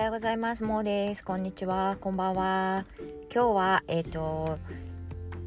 [0.00, 0.64] はようございます。
[0.64, 1.22] もうです。
[1.22, 1.98] こんにちは。
[2.00, 2.86] こんばんは。
[3.30, 4.58] 今日は、えっ、ー、と、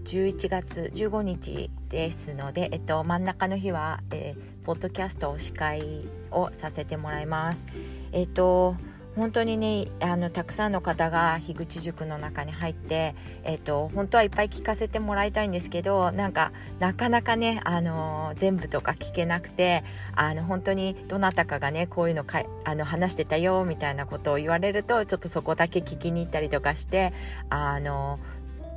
[0.04, 7.66] 11月15日ですので、えっと、真ん中の日は、えー、ポッドキャスト司会をさせてもらいます。
[8.12, 8.76] えっと、
[9.16, 19.84] 本当にねあのたくさんの方が樋口塾の中に入って、えっと、本当はいっぱい聞かせてもらいたいんですけどなんかなかなかね、あの全部とか聞けなくて
[20.16, 27.14] あの本当にどなたかがねこういうのかあの話してたよみたいなことを言われるとちょっとそこだけ聞きに行ったりとかして
[27.50, 28.20] あの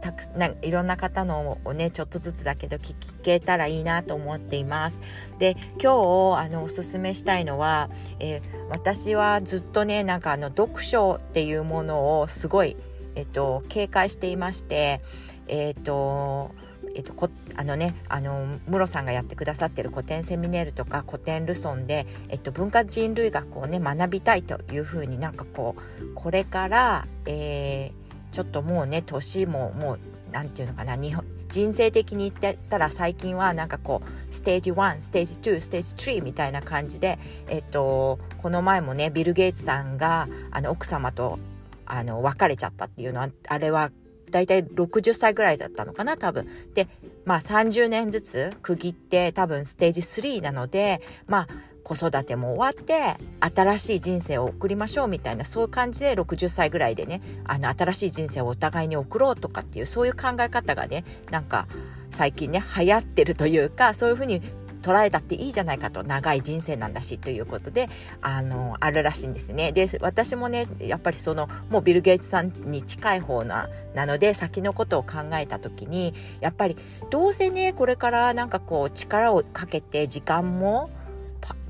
[0.06, 5.01] たくないろんな方のをねちょっとずつだけど聞けたらいいなと思っています。
[5.38, 12.77] で今日あのおすすめしたいのは、えー、私はずっとねなんかあの読書っていうものをすごい、
[13.16, 15.01] えっと、警戒していまして
[15.48, 16.52] えっと
[16.95, 28.05] えっと、こあのねあのムロさんがやってくださってる古典セミネールとか古典ルソンで、えっと、文化人類学をね学びたいというふうになんかこうこれから、えー
[28.37, 29.98] ちょっともうね年ももう
[30.30, 41.38] 何て言うのかな日本人生的に言ったら最近はなんかこうステージ1ステージ2ステージ3みたいな感じで、えっと、この前もねビル・ゲイツさんがあの奥様と
[41.87, 43.90] あの別れちゃったっていうのはあれは
[44.30, 46.46] 大体60歳ぐらいだったのかな多分。
[46.74, 46.88] で
[47.24, 51.48] まあ30年ずつ区切って多分ステージ3なのでまあ
[51.87, 53.15] 子育ても終わって
[53.54, 61.68] 新しい人生を送りましょうみたいなそういう感じで60歳ぐらいでねあの新しい人生をお互いに送ろうとかっていうそういう考え方がねなんか
[62.10, 64.43] 最近ね流行ってるというかそういうふうに
[64.82, 67.88] 捉えたっていいじゃないかと長い人生なんだしということで
[68.21, 69.71] あのあるらしいんですね。
[69.71, 76.76] で私もねやっぱりそのもうビル・ゲイツさんに近い方ななので先のことを考えた時にやっぱり
[77.10, 80.91] どうせねこれからなんかこう力をかけて時間も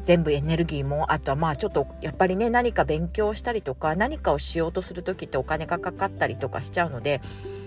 [0.07, 7.21] 全部エネルギーもあとはまあちょっとやっぱりね何か勉強したりとか何かをしようとする時ってお金がかかったりとかしちゃうので、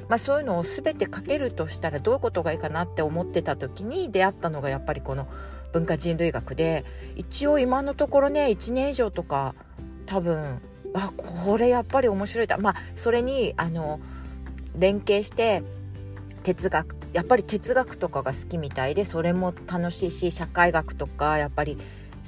[0.07, 5.27] まあ、そういうのを全てかけるとしたらどういうことがいいかなって思ってた時に出会ったのがやっぱりこの
[5.73, 6.85] 文化人類学で
[7.17, 9.53] 一応今のところね1年以上とか
[10.05, 10.61] 多分
[10.93, 12.57] あこれやっぱり面白いだ。
[12.57, 13.99] まあそれにあの
[14.77, 15.61] 連携して
[16.43, 21.77] 哲学やっぱり哲学とかが好きみたいでそれも楽しいし社会学とかやっぱり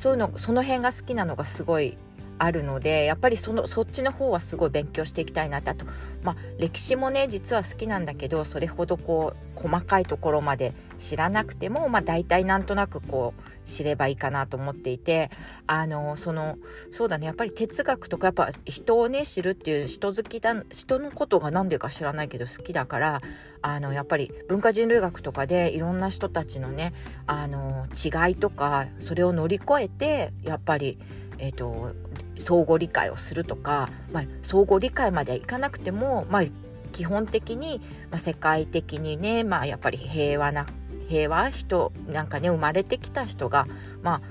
[0.01, 1.95] そういうのその辺が好きなのがすごい
[2.43, 5.69] あるのでやっぱりそのそっちの方はすごい勉強していきたいなって。
[5.69, 5.85] あと、
[6.23, 15.29] まあ、歴史もね実は好きなんだけどそれほどこう細かいところまで知らなくても、まあ、大体なんとなくこう知ればいいかなと思っていて
[15.67, 16.57] あのその
[16.91, 23.21] そうだねやっぱり哲学とかやっぱ人をね知るっていう人好きだ人のことが何でか知らないけど好きだから
[23.61, 26.93] あのやっぱり文化人類学とかでいろんな人たちのね
[27.27, 30.97] あの違いとかそれを乗り越えてやっぱり
[31.37, 31.93] えーと
[32.37, 36.43] 相互理解をするとか、まあ、相互理解まではいかなくても、まあ、
[36.91, 40.65] 基本的に、まあ、世界的にね、まあ、やっぱり平和な
[41.07, 43.67] 平和人なんかね生まれてきた人が
[44.01, 44.21] まあ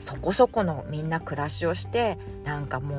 [0.00, 2.98] そこそこのみんな暮らしをしてなんかもう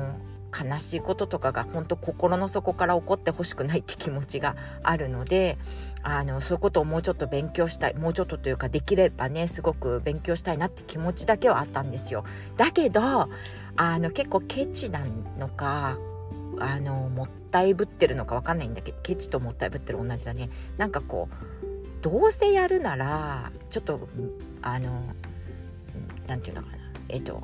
[0.54, 5.58] 悲しいこととかが本当心の底から起こってほしくないって気持ちがあるので
[6.02, 12.24] あのそういうことをもうちょっと勉強したいもうちょっとというかできればねすごく勉強したいなって気持ちだけはあったんですよ。
[12.56, 13.00] だけど
[13.76, 15.00] あの結構ケチな
[15.38, 15.98] のか
[16.60, 20.50] あのもったいぶってるのか分かんないんだけどケチともったいぶってる同じだね。
[20.76, 21.54] なんかこう
[22.02, 24.08] どうせやるならちょっと
[24.62, 25.02] あの
[26.26, 27.42] 何て言うのかなえっと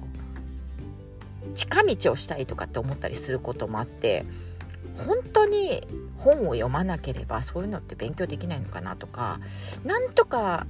[1.55, 4.25] 近道をしたいとかって思ったりすることもあって
[5.07, 5.83] 本当に
[6.17, 9.41] 本を読まなければそういうのって勉強できないのかなとか
[9.85, 10.67] なんとか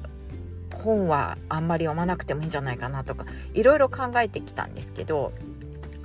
[0.74, 5.32] 本はあんまり読まなくてもいいんじゃないかなとかいろいろ考えてきたんですけど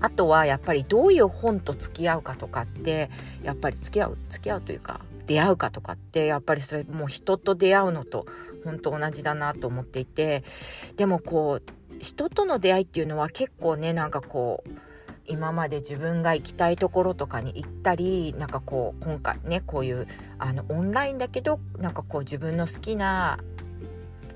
[0.01, 3.09] あとはやっぱりどういう本と付き合うかとかって
[3.43, 8.25] やっぱり付き合う付き合うというか出会うかとかってやっぱりそれもう人と出会うのと
[8.63, 10.43] 本当同じだなと思っていて
[10.97, 14.71] でもこう人との出会いっていうのは結構ねなんかこう
[15.27, 20.07] 今まで自分が行きたいところとかに行ったりなんかこう今回ねこういう
[20.37, 23.39] あのオンラインだけどなんかこう自分の好きな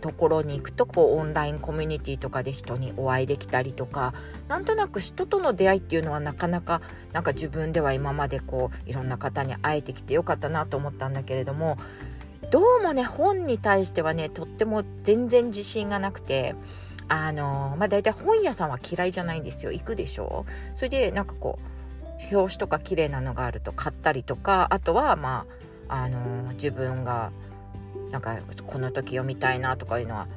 [0.02, 4.14] ところに行くとこうオンラインコミュニティとかで人にお会いできたりとか
[4.48, 11.78] なんとなく人との出会いっていうのはなかなかなんか自分では今までこういろんな方に会えてきてよかったなと思ったんだけれども
[12.50, 16.56] どうもね本に対してはねとっても全然自信がなくて。
[17.10, 19.72] あのまあ大体本屋さんは嫌いじゃないんですよ。
[19.72, 20.46] 行くでしょ？
[20.76, 25.46] それでなんかこう表紙とか綺麗なのがあると買ったりとかあとはま
[25.88, 27.32] ああの自分が
[28.12, 30.28] なんかこの時読みたいなとかいうのは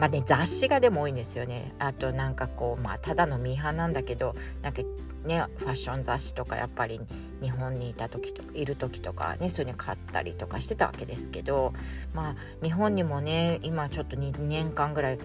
[0.00, 1.72] まあね雑誌がでも多いんですよね。
[1.78, 4.82] あとなんかこうまあただのミーハーなんだけどなんか
[5.24, 7.00] ねファッション雑誌とかやっぱり
[7.42, 11.72] 日本にいた時とかいる時とかねそういうの買ったりとかしてたわけですけど
[12.12, 15.18] まあ日本にもね今ちょっと2年間ぐらい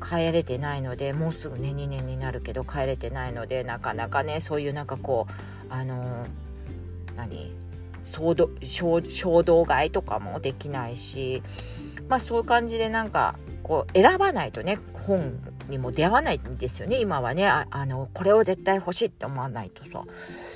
[0.00, 6.26] 帰れてないのでもうすぐね2年になるけど帰れてないのでなかなかねそういうなんかこうあの
[7.16, 7.52] 何
[8.04, 11.42] 衝動衝動買いとかもできないし
[12.08, 15.38] まあそういう感じでなんかこう選ばないとね本
[15.68, 17.00] にも出会わないんですよね。
[17.00, 17.46] 今はね。
[17.46, 20.04] あのこれを絶対欲しいって思わないとさ。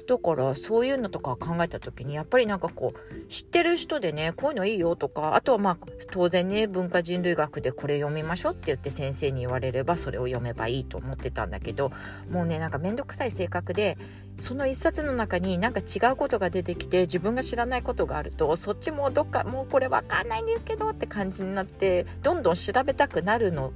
[0.07, 5.79] だからそういうのとか考えた時にやっぱりなんかこう知ってる人でねこういうのいいよとかあとはまあ
[6.11, 11.93] 当然ね文化人類学でこれ読みましょうって言って先生に言われればそれを読めばいいと思ってたんだけど
[12.31, 13.97] もうねなんか面倒くさい性格で
[14.41, 23.73] その一冊の中になんか違うことが出てきて自分が知らないことがあるとそっちもどっかもうこれ分かんないんですけどって感じになってどんどん調べたくなるの。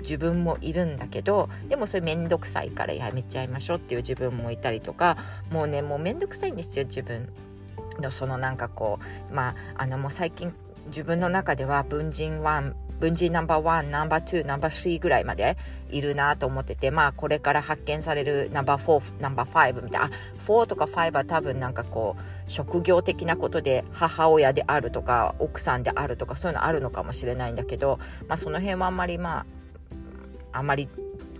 [0.00, 5.16] 自分もいるんだけどでもそれ面倒くさいからやめちゃいましょうっていう自分もいたりとか
[5.50, 7.28] もうねもう面倒くさいんですよ自分
[8.00, 8.98] のそのなんかこ
[9.30, 10.52] うまああのもう最近
[10.86, 15.58] 自分の中では文人1文人ナンバーワンナンバーツーナンバースリーぐらいまで
[15.90, 29.46] いるなと思っててまあこれから発見されるナンバーフォーナンバーファイブみたいな4とか5は多分なんかこう職業的なことで母親であるとか奥さんであるとかそういうのあるのかもしれないんだけど、まあ、その辺はあんまりまあ
[30.56, 30.88] あまり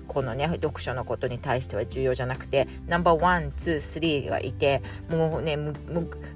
[0.07, 5.59] このね読書のことに対しては重要じゃなくて number one two three がいてもうね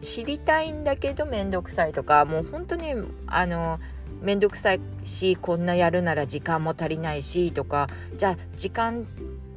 [0.02, 2.94] 知りたいんだけど面倒くさいとかもう本当に
[3.26, 3.80] あの
[4.20, 9.06] 面倒くさいしこんなやるなら時間も足りないしとかじゃあ時間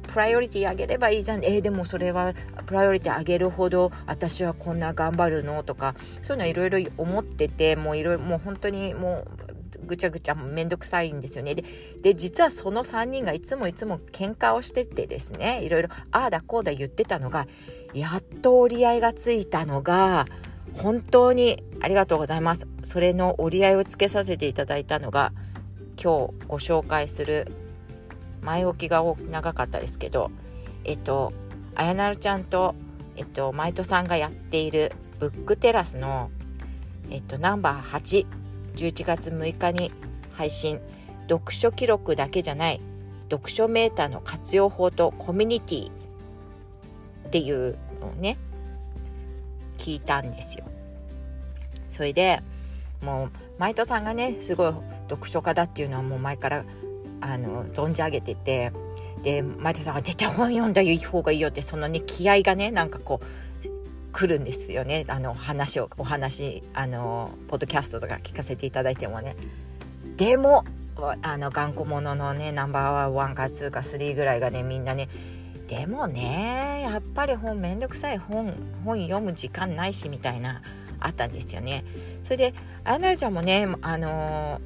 [0.06, 1.44] プライオリティ上げればいいじゃん。
[1.44, 2.34] えー、でもそれは
[2.66, 9.43] プライオリティ上げるほど私はこんな頑張るのとかそういうのいろいろ思っててもういろいろもう本当にもう
[9.84, 11.54] ぐちゃぐちゃめんどくさいんですよね。
[11.54, 11.64] で
[12.02, 17.46] で実はその3人がいつもいつも喧嘩をしててですねいろいろああだこうだ言ってたのが
[17.92, 20.26] やっと折り合いがついたのが
[20.74, 22.66] 本当にありがとうございます。
[22.82, 25.32] それの折り合いをつけさせていただいたのが
[26.02, 27.52] 今日ご紹介する
[28.42, 30.30] 前置きが長かったですけど
[30.84, 31.32] えっと
[31.74, 32.74] あやなるちゃんと
[33.16, 36.30] えっとマイトさんがやっているブックテラスの
[37.10, 38.26] えっとナンバー8
[38.76, 39.92] 11月6日に
[40.32, 40.80] 配信。
[41.28, 42.80] 読書記録だけじゃない。
[43.30, 48.36] 読書メーターの活用法とコミュニティっていうのをね
[49.78, 50.64] 聞いたんですよ。
[51.88, 52.42] それで
[53.00, 54.72] もう前田さんがねすごい
[55.08, 56.64] 読書家だっていうのはもう前から
[57.20, 58.72] あの存じ上げてて。
[59.22, 63.53] で前田さんが絶対本読んだ方がいいよってそのね気合がねなんかこう
[64.14, 65.04] 来るんですよね。
[65.08, 69.36] あの話をお話あのポッドキャストとか聞かせていただいてもね。
[70.16, 70.64] でも
[71.22, 75.08] あの頑固者のね number one か two か three ぐらいがねみんなね。
[75.66, 80.62] でもねやっぱり本めんどくさい本本読む時間ないしみたいな
[81.00, 81.84] あったんですよね。
[82.22, 84.60] それであやなるちゃんもねあの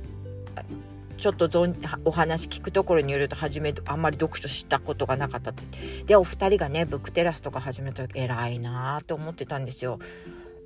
[1.18, 1.66] ちょっと
[2.04, 5.64] お話聞くところによると初めあんまり読書したことがなかったって
[6.04, 9.98] でお二人がねブックテラスとか始めた時偉いなと思ってたんですよ。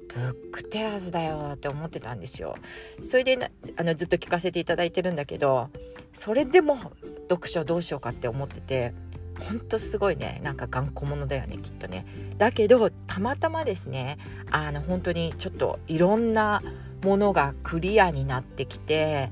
[0.08, 2.54] ブックテラスだよって思ってたんですよ。
[3.08, 5.70] それであのずっと聞かせていただいてるんだけど
[6.12, 6.76] それでも
[7.30, 8.92] 読書どうしようかって思ってて
[9.40, 12.04] ほんとすごいねなんか頑固者だよねきっとね。
[12.36, 14.18] だけどたまたまですね
[14.50, 16.62] あの本当にちょっといろんな
[17.02, 19.30] ものがクリアになってきて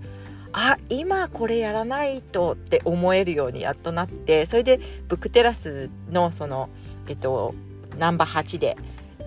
[0.52, 6.68] あ今これやらないとって思えるようにやっとなってそれでブックテラスのその
[7.08, 7.54] えっと
[7.98, 8.76] ナンバー8で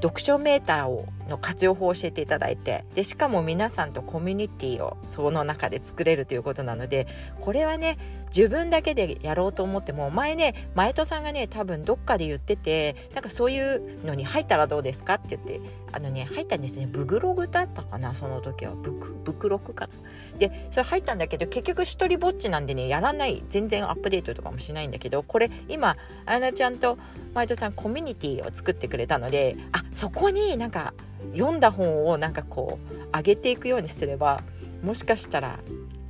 [0.01, 7.07] 読書メーターをの活用法を教えていただいてでしかも皆さんとコミュニティをその中で作れるということなので
[7.39, 7.97] これはね
[8.35, 15.61] 自分だけでやろうと思っても前ね前戸さんがね多分どっかで言っててなんかそういうのに入ったらどうですかって言って
[15.91, 16.87] あのね入ったんですね。
[16.87, 18.73] ブグログだったかなその時は。
[18.73, 20.39] ブクブクロクかな。
[20.39, 26.97] でそれ入ったんだけど結局一人ぼっちなんでねやらない全然アップデートとかもしないんだけどこれ今あやなちゃんと
[27.35, 30.95] 前戸さんコミュニティを作ってくれたのであそこになんか
[31.31, 34.43] 読んだ本をなんかこう上げていくようにすれば
[34.83, 35.59] もしかしたら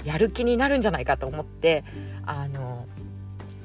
[0.03, 1.84] やる気になるんじゃないかと思って
[2.25, 2.86] あの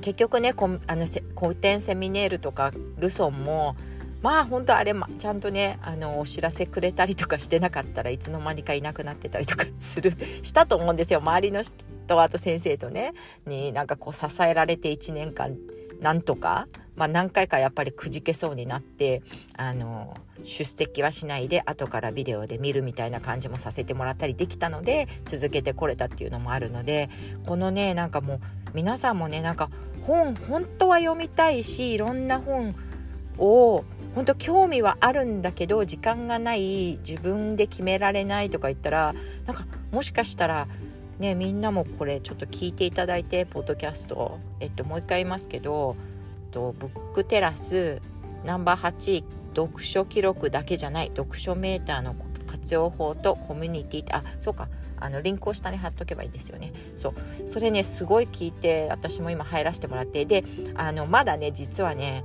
[0.00, 1.06] 結局ねこあの
[1.38, 3.76] 古典セミネールとかルソンも
[4.22, 10.12] まあ本当あれ、ちゃんとねあのお知らせくれたりとかしてなかったらいつの間にかいなくなってたりとかする
[10.42, 11.20] したと思うんですよ。
[11.20, 11.72] 周りの人
[12.08, 13.12] とあと先生とね
[13.46, 15.56] になんかこう支えられて1年間
[16.00, 16.66] なんとか、
[16.98, 19.22] まあ、何回かやっぱりくじけそうになって
[19.56, 27.08] あの出席はしないで後からビデオで見るみたいな感じもさせてもらったりできたので続けてこれたっていうのもあるので
[27.46, 28.40] このねなんかもう
[28.74, 29.70] 皆さんもねなんか
[30.02, 32.74] 本本当は読みたいしいろんな本
[33.38, 33.84] を
[34.16, 39.14] 本当興味はあるんだけど時間がない自分で決められないとか言ったら
[39.46, 40.66] なんかもしかしたら
[41.20, 45.94] ねみんなもこれちょっと聞いていただいてポッドキャストえっともう一回言いますけど
[46.50, 48.00] とブックテラス
[48.44, 49.24] ナンバー8
[49.54, 52.14] 読書記録だけじゃない読書メーターの
[52.46, 54.68] 活用法とコミュニティあそうか。
[55.00, 56.72] あのリンクを下に貼っとけばいいですよね。
[56.96, 57.48] そう。
[57.48, 60.24] それねすごい聞いて私も今入らせてもらって。
[60.24, 62.24] であのまだね実はね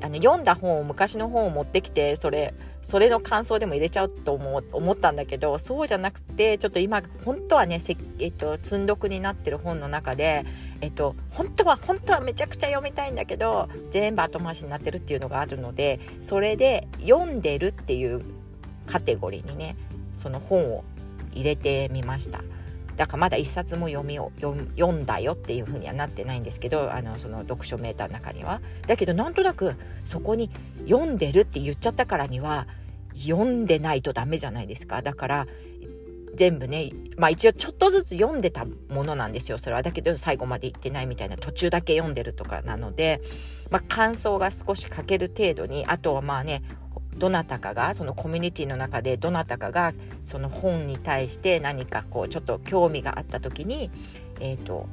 [0.00, 10.44] あの読んだ本を昔の本を持ってきてそれそれの感想でも入れちゃうと思思ったんだけどそうじゃなくてちょっと今本当はねせ、えっと、積んどくになってる本の中で、
[10.80, 18.22] えっと、本当は本当はめちゃくちゃ読みたいんだけど全部後回しになってるっていうのがあるのでそれで読んでるっていう
[18.86, 19.76] カテゴリーにね
[20.16, 20.84] その本を
[21.32, 22.42] 入れてみました。
[22.96, 28.60] だからまだ一冊も読みを読んだよっていうふうにはなってないんですけどあのその読書メーターの中には。
[28.88, 30.50] だけどなんとなくそこに
[30.88, 32.66] 読んでるって言っちゃったからには
[33.14, 35.00] 読んでないとダメじゃないですか。
[35.00, 35.46] だから
[36.34, 43.20] 全部ねまあ一応ちょっとずつ読んでたものなんですよそれはだけど最後まで行ってないみたいな途中だけ読んでるとかなので、
[43.70, 46.62] まあ、感想が少し書ける程度にあとはまあね
[47.18, 49.92] どなたかがそのコミュニティの中でどなたかが
[50.24, 53.90] その本に対して何かこうちょっと興味があった時に
[54.40, 54.88] えっ、ー、と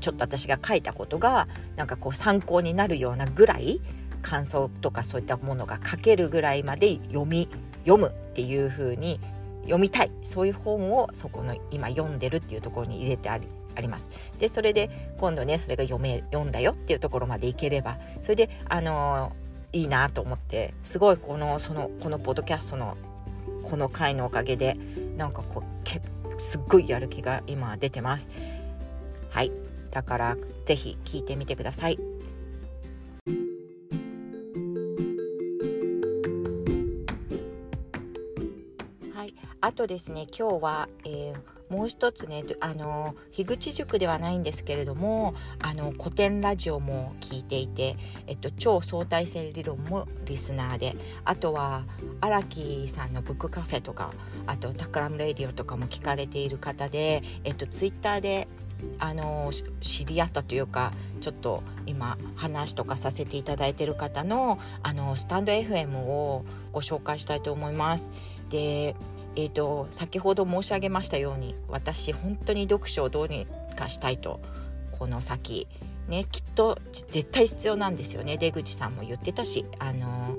[0.00, 3.80] ちょっと私が書いたことがなんかこう参考になるようなぐらい
[4.22, 7.48] 感想とかそういったものが書けるぐらいまで読み
[7.84, 9.20] 読むっていう風に
[9.62, 14.08] 読みたいそういう本をそこの今読んでるっていうところに入れてありあります。
[14.40, 22.96] でそれで今度ねそれが読め読んだよっていうところまでいければそれであのーいいなと思ってすごいこのそのこのポッドキャストの
[23.62, 24.76] この回のおかげで
[25.16, 26.00] なんかこうけ
[26.38, 28.30] すっごいやる気が今出てます。
[29.30, 29.52] はい。
[29.90, 31.98] だから是非聞いてみてください。
[39.68, 50.96] あとですね今日は、えーもう一つねあの樋口塾ではないんですけれどもあの古典ラジオも聞いていて、えっと、超相対性理論もリスナーで
[51.26, 51.84] あとは
[52.22, 54.14] 荒木さんのブックカフェとか
[54.46, 58.48] あと Takram Radio とかも聞かれている方で、えっと、ツイッターで
[58.98, 59.50] あの
[59.82, 68.10] 知り合ったというかちょっと今話とかさせていただいている方のあのスタンド FM をご紹介したいと思います。
[68.50, 68.94] で
[69.38, 74.40] えーと、先ほど申し上げましたように私本当に読書をどうにかしたいと
[74.98, 75.68] この先
[76.08, 78.36] ねきっと絶対必要なんですよね。
[78.36, 80.36] 出口さんも言ってたしあの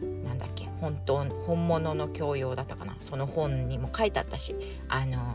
[0.00, 2.96] ー、なんだっけ本当本物の教養だったかな。
[3.00, 4.56] その本にも書いてあったし
[4.88, 5.34] あの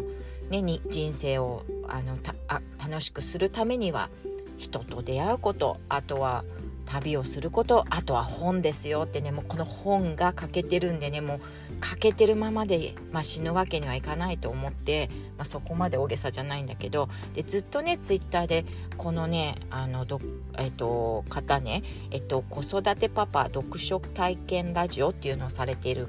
[0.49, 4.09] ー、ねに人生をあのたあ楽しくするためには
[4.57, 6.43] 人と出会うことあとは
[6.85, 11.41] 旅をすることあとは本ですよってねもうこの本が欠けてるんでねもう
[11.83, 20.21] 欠けてるままで、まあ、死ぬわけにはいかないと思って、まあ、そこまで大げさじゃないんだけどでずっとねツイッターでこのねあのど、
[20.57, 26.07] えっと、方ね、えっと、子育てパパ読書体験ラジオっていうのをされている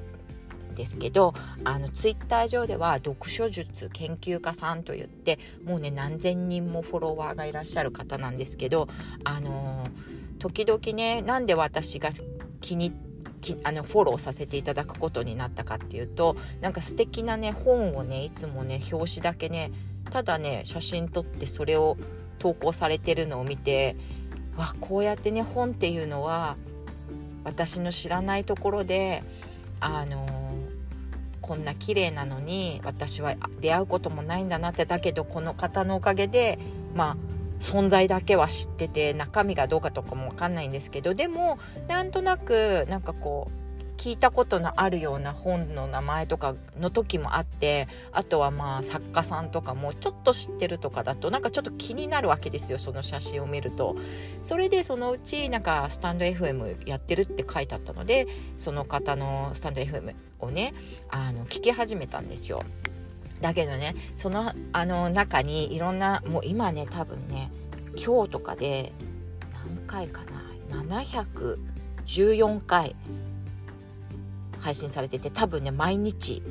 [0.71, 1.33] んですけど
[1.65, 8.87] あのツイッター上では読書術研究家さんといってもうね何千人もフォロワーがいらっしゃる方なんですけど
[9.25, 12.11] あのー時々ねなんで私が
[12.61, 13.14] 気に入って
[13.45, 19.71] きあのフォローさせていただくことになったかっていうとなんか素敵なね本をねいつもね表紙だけね
[20.09, 21.97] ただね写真撮ってそれを
[22.39, 23.95] 投稿されてるのを見て
[24.57, 26.57] わこうやってね本っていうのは
[27.43, 29.23] 私の知らないところで
[29.79, 30.29] あのー、
[31.41, 36.57] こんな綺麗なのに私は出会うこともないんだなってだけどこの方のおかげで
[36.95, 41.57] まあ存在だけは知ってて中身がどうかとかも分かんないんですけどでも
[41.87, 43.65] なんとなくなんかこう
[43.97, 53.95] 聞いたことのあるような本の名前とかの時もあってあとはまあ作家さんとかもちょっと知ってるとかだとなんかちょっと気になるわけですよその写真を見ると。
[54.43, 60.73] それでそのうちなんかスタンド FM やってるって書いてあったのでその方のスタンド FM をね
[61.09, 62.63] あの聞き始めたんですよ。
[63.41, 67.51] だけどねそのあの中にいろんなもう今ね多分ね
[67.95, 68.93] 今日とかで
[69.53, 70.35] 何回かな
[70.83, 72.95] 714回
[74.59, 76.41] 配信されてて多分ね毎日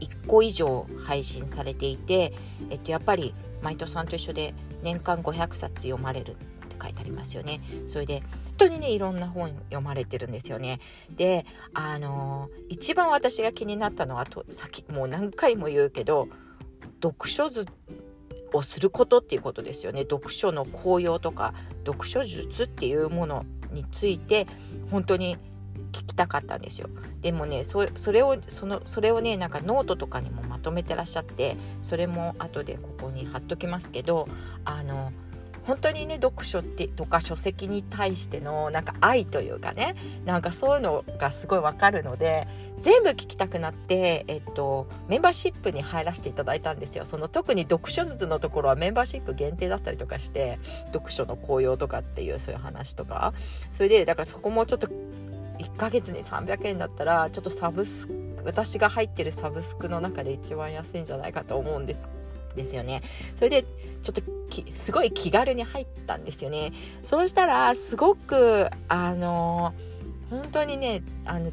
[0.00, 2.32] 1個以上配信されていて、
[2.70, 6.36] えっと、やっぱり毎年さんと一緒で年間500冊読まれる。
[6.80, 7.60] 書いてありますよね。
[7.86, 10.80] それで本当にねいろんな本読まれてるんですよね。
[11.10, 16.28] であの一番私が気になったのはと先もう何回も言うけど
[17.02, 17.66] 読書図
[18.52, 21.54] をすることっていうことですよね読書の効用とか
[21.86, 24.46] 読書術っていうものについて
[24.90, 25.36] 本当に
[25.92, 26.88] 聞きたかったんですよ
[27.20, 34.28] でもねそれをそのそれをねなんかノートとかにもまとめてらっしゃってそれも後でここに貼っときますけど
[34.64, 35.12] あの
[35.68, 42.48] 本当にね読書ってとか書籍に対してのなんか愛というかねなんかそういうのがすごいわかるので
[42.80, 47.04] 全部聞きたくなって、えっと、メンバーシップに入らせていただいたんですよ。
[47.04, 50.60] その特に読書術のところはメンバーシップ限定だったりとかして
[50.92, 53.34] 読書の効用とかっていうそういう話とか。
[53.72, 58.08] それでだからそこもちょっと1ヶ月に300円だったらちょっとサブス
[58.44, 62.17] 私が入ってるサブスクの中で一番安いんじゃないかと思うんです。
[62.58, 63.02] ですよね。
[63.36, 63.64] それで
[64.02, 64.22] ちょっと
[64.74, 66.72] すごい気軽に入ったんですよね。
[67.02, 69.72] そうしたらすごくあの
[70.30, 71.50] 本当にねあの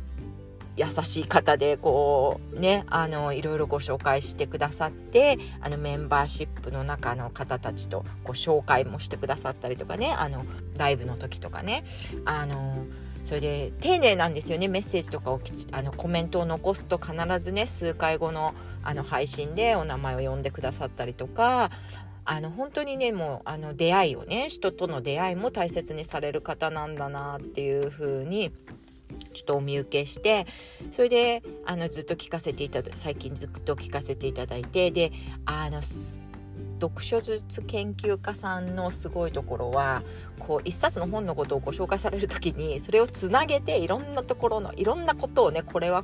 [0.78, 10.46] 優しい方でこうねあのいろいろご紹介してくださってあのメンバーシップの中の方たちとご紹介もしてくださったりとかねあの
[10.78, 11.84] ライブの時とかね。
[12.26, 12.86] あの
[13.26, 14.68] それで丁寧なんですよね。
[14.68, 15.42] メッセージとかを
[15.72, 18.54] あのコメントを残すと必ずね数回後の
[18.84, 21.72] あの配信でお名前を呼んでくださったりとか
[22.24, 28.52] あの本当にねもうあの出会いをね人との出会いも大切にされる方なんだなっていう風に
[29.34, 30.46] ちょっとお見受けして
[30.92, 35.12] それであのずっと聞かせていただ最近ずっと聞かせていただいてで
[35.46, 35.82] あの
[36.82, 40.04] 読書術研究家さんのすごいところは
[40.40, 46.04] こう一冊の本のことをご紹介される時にそれをつなげていろんなところのいろんなことをねこれは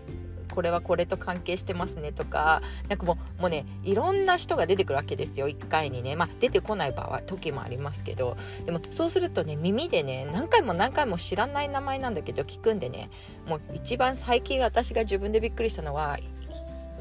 [0.53, 6.15] これはこれと関係してますねとかなんかもうもうねいろんな人が出てくるわけですよ1回にね。
[6.15, 8.37] まあ出てこない場合時もありますけど。
[8.65, 13.09] でもそうするとね耳でね何回も何回も知らない名前なんだけど聞くんでね
[13.47, 16.19] もう一番最近私が自分でびっくりしたのは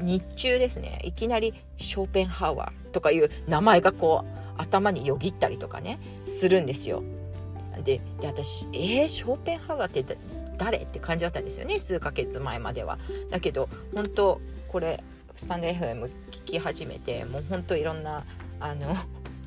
[0.01, 7.03] 日中ですねいきなりショーペンハワーとかいう名前がこう頭によぎったりとかねするんですよ。
[7.83, 10.17] でで私えー、ショーペンハワーって
[10.57, 12.99] 誰って感じだったんですよね数ヶ月前までは。
[13.29, 15.03] だけど本当これ
[15.35, 18.23] スタンド FM 聞き始めてもう本当いろんな
[18.59, 18.95] あの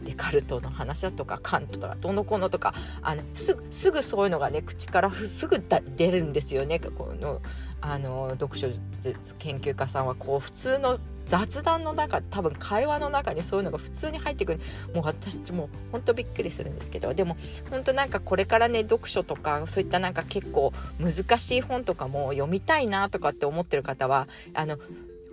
[0.04, 5.62] デカルトの話だとかカントとかどのこのとかあのすすぐそういうのがね口からすぐ
[5.96, 6.78] 出るんですよね。
[6.78, 7.40] この
[7.80, 8.68] あの読書
[9.38, 14.60] 研究家さんはこう普通の雑談の中多分会話の中にそういうのが普通に入ってくる。
[14.94, 17.14] もう私もうほんとびっくりするんですけど。
[17.14, 17.36] でも
[17.70, 24.78] 本当なんかこれからね読書とかそういったなんか結構難しい本とかも読みたいなとかって思ってる方はあの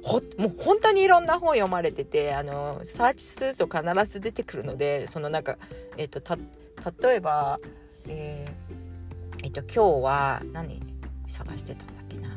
[0.04, 5.58] ほもう本当にいろんな本読まれててあのサーチすると必ず出てくるのでそのなんか、
[5.98, 6.22] えっと、
[7.02, 7.60] 例えば、
[8.08, 10.82] えー、えっと、今日は何
[11.28, 12.30] 探してたんだっけな。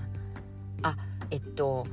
[0.82, 0.96] あ
[1.30, 1.86] えっと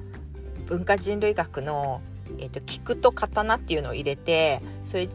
[0.67, 2.01] 文化人類学の、
[2.38, 5.10] えっと、菊と刀っていうのを入れてそれ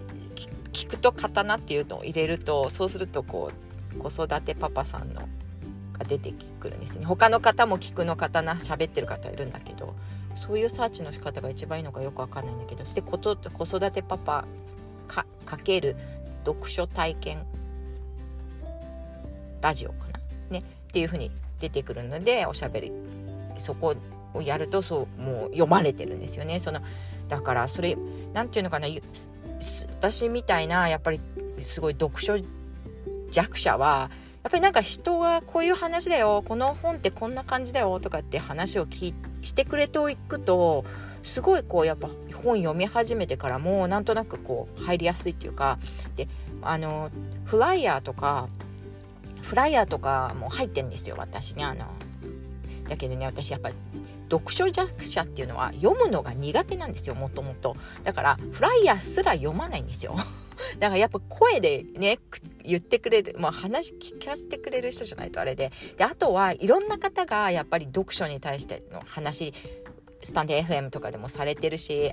[0.73, 3.51] 菊と刀っていうのを入れるとそうするとこ
[3.95, 5.29] う子育てパパさんの
[5.99, 7.07] が出てくるんですね。
[7.07, 9.95] 他の方も菊の刀喋ってる方いるんだけど
[10.37, 14.45] そういうサーチの仕方が一番いいのかよくわかんないんだけどそして子育てパパ
[15.09, 15.97] かかける
[16.45, 17.45] 読書体験
[19.61, 20.21] ラジオかな？
[20.51, 22.93] ねっていう風に出てくるのでおしゃべり
[23.59, 23.95] そこ
[24.35, 26.61] をやるとそうもう読まれてるんですよね。
[26.61, 26.81] その
[27.29, 27.97] だからそれ
[28.33, 28.87] 何て言うのかな
[29.91, 31.21] 私みたいなやっぱり
[31.63, 32.37] すごい読書
[33.33, 34.11] 弱者は
[34.47, 40.85] やっぱりなんか人がこういう話だよこの本ってこんな感じだよとかって話を聞してくれておくと
[41.25, 42.09] すごいこうやっぱ
[42.45, 45.81] 本読み始めてからもなんとなくこう入りやすいっていうか
[46.15, 46.29] で
[46.63, 47.11] あの
[47.45, 48.49] フライヤーとか
[49.43, 51.85] フライヤーとかも入ってんですよ私ねあの
[52.89, 53.71] だけどね私やっぱ
[54.31, 57.77] 読書弱者っていうのは読むのが苦手なんですよもともと。
[58.05, 60.17] だからフライヤーすら読まないんですよ。
[60.79, 62.19] だからやっぱ声でね
[62.65, 65.73] 言ってくれる、まあ、話聞かせてくれる人じゃないとあれで。
[65.97, 69.53] であとはいろんな方がやっぱり読書に対しての話
[70.23, 72.13] スタンド FM とかでもされてるし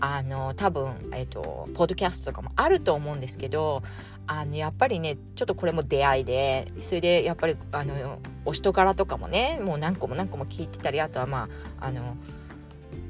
[0.00, 3.82] あの多分、えーと、ポッドキャストとかもあると思うんですけど
[4.26, 11.48] あのやっぱりねちょっとこれも出会いでそれでやっぱりあのお人柄とかもねもう何個も何個も聞いてたりあとはま
[11.80, 12.16] ああの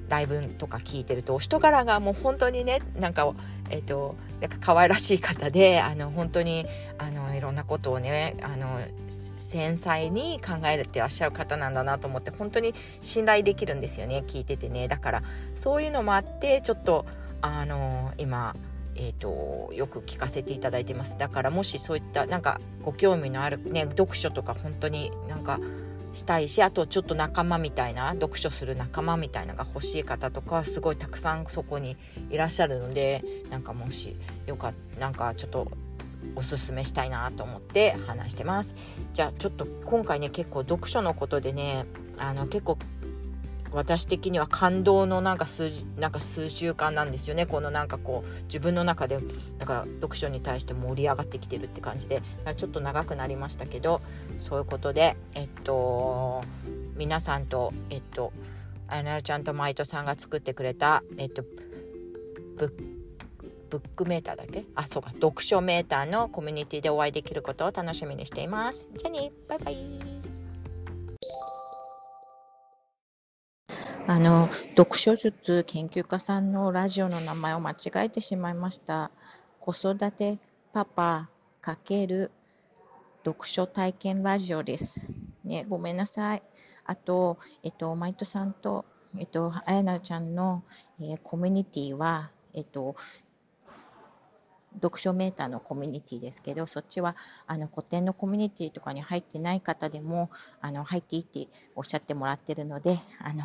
[0.08, 3.32] ライブとか聞いてるとお人柄がもう本当にねなんか
[3.70, 6.66] えっ、ー、となんか可愛らしい方であの本当に
[6.98, 14.88] あのいろんなことをねあの繊細に考えてらっしゃる方なんだなと思って本当に信頼できるんですよね聞いててね。
[14.88, 15.22] だから
[15.54, 17.06] そういうのもあってちょっと
[17.40, 18.54] あの今
[19.00, 21.16] えーと、よく聞かせていただいてます。
[21.16, 25.60] だからもしそういったなんかご興味のある、ね、読書とか本当になんか
[26.12, 31.96] したいしあとちょっと仲間みたいな読書する仲間みたいなのが欲しい方とかすごいたくさんそこに
[32.30, 34.16] いらっしゃるのでなんかもし
[34.46, 35.70] よかったなんかちょっと
[36.34, 38.74] おすすめしたいなと思って話してます。
[39.12, 42.78] じゃあちょっと今回ね結構読書のことでねあの結構
[43.72, 47.46] 私的には感動のなんか数字なんか数週間なんですよね。
[47.46, 49.18] このなんかこう自分の中で
[49.58, 52.22] なんか読書に対して盛り上がってきてるって感じで。
[52.56, 54.00] ちょっと長くなりましたけど
[54.38, 56.42] そういうことでえっと
[56.96, 58.32] 皆さんとえっと
[58.88, 61.44] あやなちゃんとマイトさんが作ってくれたえっと
[62.56, 64.64] ブックメーターだけ？
[64.74, 65.10] あそうか。
[65.10, 68.88] 読書メーターのコミュニティでお会いできることを楽しみにしています。
[68.96, 69.30] じゃあね。
[69.46, 70.07] バイバイ。
[74.10, 79.10] あの読書術研究家さんのラジオの名前を間違えてしまいました。
[79.60, 80.38] 子育て
[80.72, 81.28] パパ
[81.62, 82.30] ×
[83.22, 85.06] 読書体験ラジオです。
[85.44, 86.42] ね、ごめんなさい。
[86.86, 88.86] あと、えっと、マイトさんと、
[89.18, 90.62] えっと、あやなちゃんの、
[91.02, 92.96] えー、コミュニティは、えっと、
[94.80, 97.14] 読書メーターのコミュニティですけど、そっちは
[97.46, 100.30] あの古典のコミュニティとかに入ってない方でも
[100.62, 103.44] あの入っていいっておっしゃってもらってるので、あの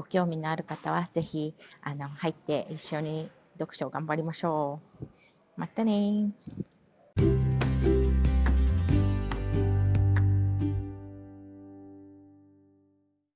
[0.00, 4.82] ご興味のある方はぜひあの入って一緒に読書を頑張りましょ
[5.56, 5.60] う。
[5.60, 6.32] またね